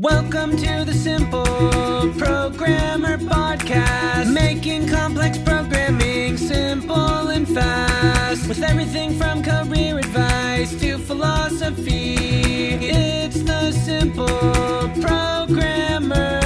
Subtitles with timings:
[0.00, 8.48] Welcome to the Simple Programmer Podcast, making complex programming simple and fast.
[8.48, 12.14] With everything from career advice to philosophy,
[12.80, 14.26] it's the Simple
[15.02, 16.40] Programmer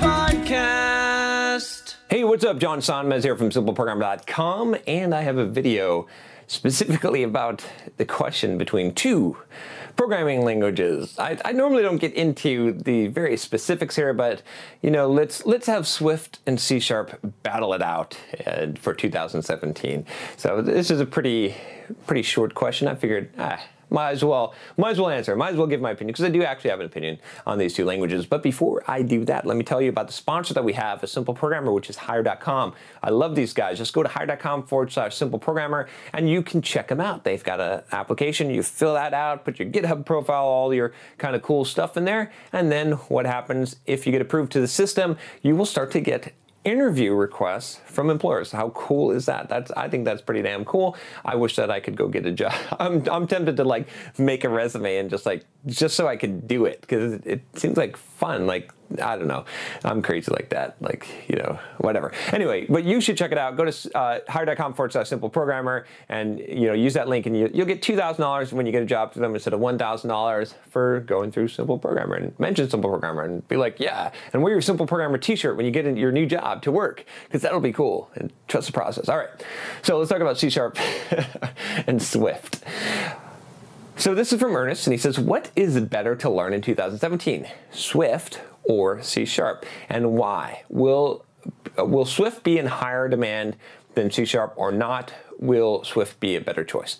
[0.00, 1.94] Podcast.
[2.10, 2.58] Hey, what's up?
[2.58, 6.08] John Sonmez here from SimpleProgrammer.com, and I have a video
[6.48, 7.64] specifically about
[7.98, 9.36] the question between two
[9.96, 11.18] programming languages.
[11.18, 14.42] I, I, normally don't get into the very specifics here, but
[14.82, 20.06] you know, let's let's have Swift and C Sharp battle it out uh, for 2017.
[20.36, 21.54] So this is a pretty
[22.06, 22.88] pretty short question.
[22.88, 25.34] I figured, ah, might as well might as well answer.
[25.36, 27.74] Might as well give my opinion because i do actually have an opinion on these
[27.74, 28.26] two languages.
[28.26, 31.02] But before i do that let me tell you about the sponsor that we have
[31.02, 33.78] a simple programmer which is hired.com i love these guys.
[33.78, 37.24] Just go to hired.com forward slash simple programmer and you can check them out.
[37.24, 38.50] They've got an application.
[38.50, 42.04] You fill that out put your github profile all your kind of cool stuff in
[42.04, 45.90] there and then what happens if you get approved to the system you will start
[45.92, 46.32] to get
[46.66, 48.50] interview requests from employers.
[48.50, 49.48] How cool is that?
[49.48, 50.96] That's I think that's pretty damn cool.
[51.24, 52.54] I wish that I could go get a job.
[52.80, 56.48] I'm, I'm tempted to like make a resume and just like just so I could
[56.48, 58.46] do it because it, it seems like fun.
[58.46, 58.72] Like
[59.02, 59.44] I don't know.
[59.84, 60.76] I'm crazy like that.
[60.80, 62.12] Like, you know, whatever.
[62.32, 63.56] Anyway, but you should check it out.
[63.56, 67.36] Go to uh, hired.com forward slash simple programmer and, you know, use that link and
[67.36, 71.00] you, will get $2,000 when you get a job through them instead of $1,000 for
[71.00, 74.62] going through Simple Programmer and mention Simple Programmer and be like, yeah, and wear your
[74.62, 77.72] Simple Programmer t-shirt when you get in your new job to work because that'll be
[77.72, 79.08] cool and trust the process.
[79.08, 79.28] All right.
[79.82, 80.78] So let's talk about C Sharp
[81.86, 82.64] and Swift.
[83.98, 87.46] So this is from Ernest, and he says, What is better to learn in 2017,
[87.70, 90.64] Swift or C Sharp, and why?
[90.68, 91.24] Will,
[91.78, 93.56] will Swift be in higher demand
[93.94, 95.14] than C Sharp or not?
[95.38, 96.98] Will Swift be a better choice?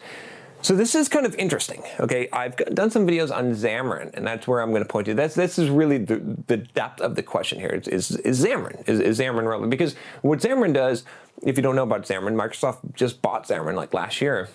[0.62, 1.82] So this is kind of interesting.
[2.00, 5.14] Okay, I've done some videos on Xamarin, and that's where I'm going to point to.
[5.14, 7.80] That's this is really the, the depth of the question here.
[7.84, 9.70] Is, is, is Xamarin is, is Xamarin relevant?
[9.70, 11.04] Because what Xamarin does,
[11.42, 14.48] if you don't know about Xamarin, Microsoft just bought Xamarin like last year,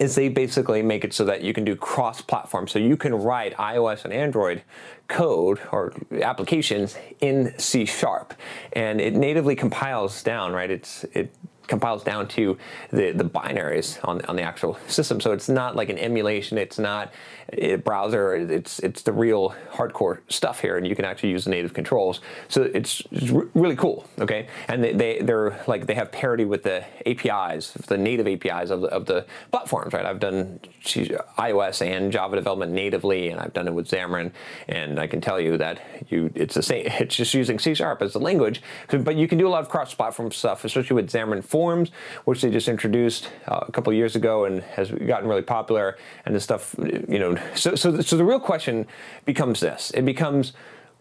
[0.00, 2.66] is they basically make it so that you can do cross-platform.
[2.68, 4.62] So you can write iOS and Android
[5.08, 5.92] code or
[6.22, 8.34] applications in C Sharp,
[8.72, 10.52] and it natively compiles down.
[10.52, 10.70] Right?
[10.70, 11.32] It's it
[11.66, 12.56] compiles down to
[12.90, 15.20] the, the binaries on, on the actual system.
[15.20, 17.12] So it's not like an emulation, it's not
[17.52, 21.50] a browser, it's, it's the real hardcore stuff here, and you can actually use the
[21.50, 22.20] native controls.
[22.48, 24.48] So it's, it's really cool, okay?
[24.68, 28.80] And they, they, they're like, they have parity with the APIs, the native APIs of
[28.80, 30.04] the, of the platforms, right?
[30.04, 34.32] I've done iOS and Java development natively, and I've done it with Xamarin,
[34.68, 38.02] and I can tell you that you it's the same, it's just using C Sharp
[38.02, 41.44] as the language, but you can do a lot of cross-platform stuff, especially with Xamarin
[41.56, 41.88] Forms,
[42.26, 45.96] which they just introduced uh, a couple years ago and has gotten really popular.
[46.24, 46.74] And the stuff,
[47.14, 48.86] you know, so so so the real question
[49.24, 50.52] becomes this: it becomes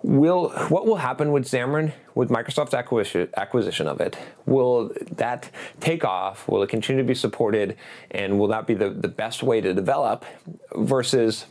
[0.02, 4.18] will what will happen with Xamarin with Microsoft's acquisition, acquisition of it?
[4.46, 5.50] Will that
[5.80, 6.48] take off?
[6.48, 7.76] Will it continue to be supported?
[8.12, 10.24] And will that be the, the best way to develop
[10.76, 11.46] versus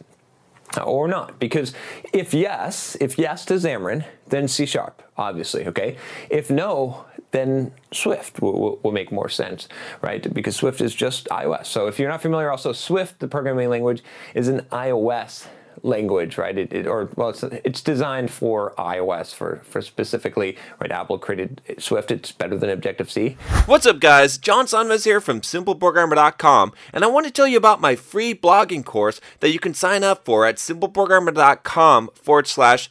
[0.83, 1.39] or not?
[1.39, 1.75] Because
[2.13, 5.97] if yes, if yes to Xamarin, then C Sharp, obviously, okay?
[6.31, 9.69] If no, then Swift will, will, make more sense,
[10.01, 10.33] right?
[10.33, 11.67] Because Swift is just iOS.
[11.67, 15.47] So if you're not familiar, also Swift, the programming language, is an iOS
[15.83, 16.57] language, right?
[16.57, 20.93] It, it, or well, it's, it's designed for iOS for for specifically, right?
[20.93, 22.13] Apple created Swift.
[22.13, 23.37] It's better than Objective C.
[23.67, 24.39] What's up, guys?
[24.39, 28.85] John Sonmez here from SimpleProgrammer.com, and I want to tell you about my free blogging
[28.85, 32.91] course that you can sign up for at SimpleProgrammer.com forward slash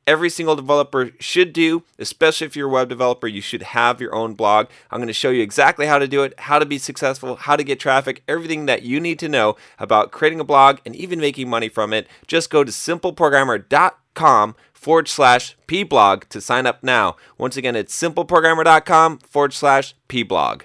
[0.11, 4.13] every single developer should do, especially if you're a web developer, you should have your
[4.13, 4.67] own blog.
[4.91, 7.55] I'm going to show you exactly how to do it, how to be successful, how
[7.55, 11.21] to get traffic, everything that you need to know about creating a blog and even
[11.21, 12.07] making money from it.
[12.27, 17.15] Just go to simpleprogrammer.com forward slash pblog to sign up now.
[17.37, 20.63] Once again, it's simpleprogrammer.com forward slash pblog.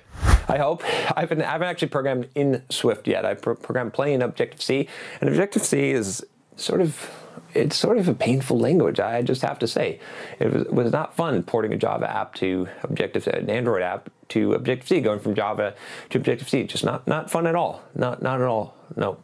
[0.49, 0.83] I hope.
[1.17, 3.25] I haven't, I haven't actually programmed in Swift yet.
[3.25, 4.89] I've pro- programmed plenty in Objective C,
[5.21, 6.25] and Objective C is
[6.57, 9.01] sort of it's sort of a painful language.
[9.01, 10.01] I just have to say,
[10.39, 14.55] it was, was not fun porting a Java app to Objective, an Android app to
[14.55, 15.75] Objective C, going from Java
[16.11, 16.65] to Objective C.
[16.65, 17.83] Just not not fun at all.
[17.95, 18.75] Not not at all.
[18.97, 19.19] No.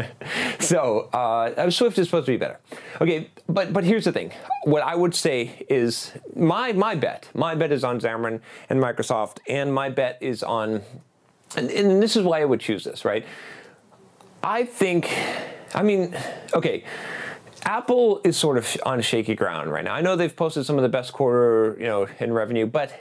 [0.60, 2.58] so uh, Swift is supposed to be better.
[3.00, 4.32] Okay, but but here's the thing.
[4.64, 7.28] What I would say is my my bet.
[7.34, 10.82] My bet is on Xamarin and Microsoft, and my bet is on,
[11.56, 13.04] and, and this is why I would choose this.
[13.04, 13.24] Right.
[14.44, 15.08] I think
[15.74, 16.14] I mean,
[16.54, 16.84] okay.
[17.64, 19.94] Apple is sort of on shaky ground right now.
[19.94, 22.92] I know they've posted some of the best quarter, you know, in revenue, but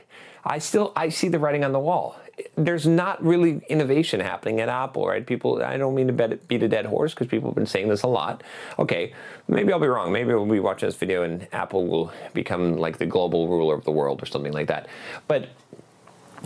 [0.43, 2.15] I still I see the writing on the wall.
[2.55, 5.25] There's not really innovation happening at Apple, right?
[5.25, 8.03] People, I don't mean to beat a dead horse because people have been saying this
[8.03, 8.43] a lot.
[8.79, 9.13] Okay,
[9.47, 10.11] maybe I'll be wrong.
[10.11, 13.83] Maybe we'll be watching this video and Apple will become like the global ruler of
[13.83, 14.87] the world or something like that.
[15.27, 15.49] But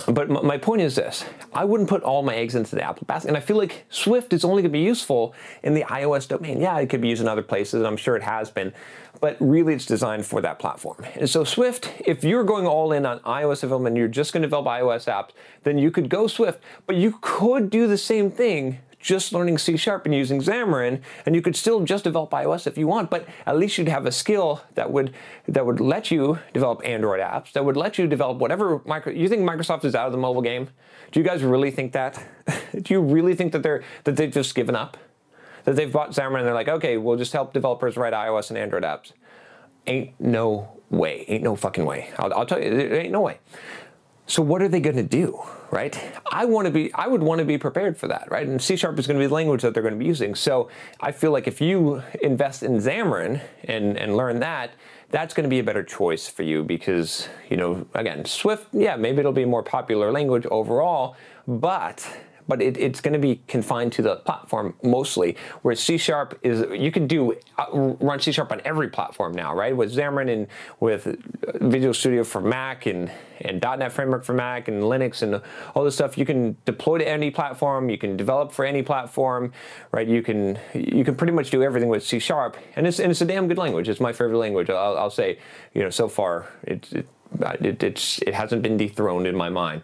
[0.08, 3.30] but my point is this I wouldn't put all my eggs into the Apple basket.
[3.30, 5.34] And I feel like Swift is only going to be useful
[5.64, 6.60] in the iOS domain.
[6.60, 8.74] Yeah, it could be used in other places, and I'm sure it has been,
[9.22, 11.06] but really it's designed for that platform.
[11.16, 14.42] And so, Swift, if you're going all in on iOS development and you're just going
[14.42, 15.30] to develop iOS apps,
[15.64, 19.78] then you could go Swift, but you could do the same thing just learning C
[19.78, 23.28] Sharp and using Xamarin, and you could still just develop iOS if you want, but
[23.46, 25.14] at least you'd have a skill that would
[25.48, 29.30] that would let you develop Android apps, that would let you develop whatever micro you
[29.30, 30.70] think Microsoft is out of the mobile game?
[31.12, 32.22] Do you guys really think that?
[32.82, 34.98] Do you really think that they're that they've just given up?
[35.66, 38.58] That they've bought Xamarin and they're like, okay, we'll just help developers write iOS and
[38.58, 39.12] Android apps.
[39.86, 41.26] Ain't no way.
[41.28, 42.10] Ain't no fucking way.
[42.18, 43.40] I'll, I'll tell you, there ain't no way.
[44.28, 45.40] So what are they going to do,
[45.70, 46.00] right?
[46.32, 48.48] I want to be I would want to be prepared for that, right?
[48.48, 50.34] And C sharp is going to be the language that they're going to be using.
[50.34, 50.70] So
[51.00, 54.72] I feel like if you invest in Xamarin and and learn that,
[55.12, 58.96] that's going to be a better choice for you because, you know, again, Swift, yeah,
[58.96, 61.16] maybe it'll be a more popular language overall,
[61.48, 62.08] but
[62.48, 65.36] but it, it's going to be confined to the platform mostly.
[65.62, 69.56] Whereas C Sharp is, you can do uh, run C Sharp on every platform now,
[69.56, 69.76] right?
[69.76, 70.48] With Xamarin and
[70.80, 71.18] with
[71.62, 73.12] Visual Studio for Mac and
[73.42, 75.42] and .NET Framework for Mac and Linux and
[75.74, 77.90] all this stuff, you can deploy to any platform.
[77.90, 79.52] You can develop for any platform,
[79.92, 80.08] right?
[80.08, 83.22] You can you can pretty much do everything with C Sharp, and it's and it's
[83.22, 83.90] a damn good language.
[83.90, 84.70] It's my favorite language.
[84.70, 85.40] I'll, I'll say,
[85.74, 87.08] you know, so far it, it,
[87.62, 89.82] it, it's, it hasn't been dethroned in my mind.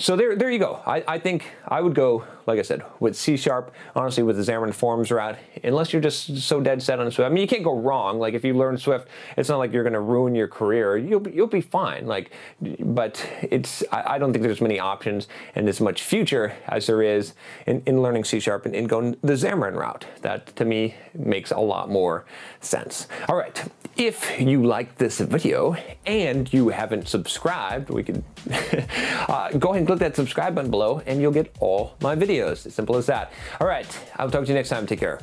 [0.00, 0.80] So there, there you go.
[0.86, 4.42] I, I think I would go, like I said, with C Sharp, honestly, with the
[4.42, 7.26] Xamarin Forms route, unless you're just so dead set on Swift.
[7.26, 8.20] I mean, you can't go wrong.
[8.20, 10.96] Like, if you learn Swift, it's not like you're going to ruin your career.
[10.96, 12.06] You'll be, you'll be fine.
[12.06, 12.30] Like,
[12.78, 17.02] but it's, I, I don't think there's many options and as much future as there
[17.02, 17.34] is
[17.66, 20.06] in, in learning C Sharp and in going the Xamarin route.
[20.22, 22.24] That, to me, makes a lot more
[22.60, 23.08] sense.
[23.28, 23.64] All right.
[23.98, 28.22] If you like this video and you haven't subscribed, we can
[29.28, 32.64] uh, go ahead and click that subscribe button below and you'll get all my videos.
[32.64, 33.32] As simple as that.
[33.60, 34.86] All right, I'll talk to you next time.
[34.86, 35.18] Take care.